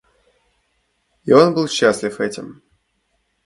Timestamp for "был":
1.53-1.67